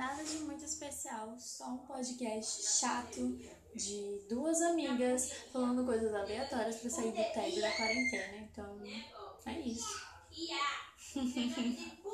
[0.00, 3.38] Nada de muito especial, só um podcast chato
[3.74, 8.38] de duas amigas falando coisas aleatórias para sair do tédio da quarentena.
[8.38, 8.82] Então,
[9.44, 10.02] é isso.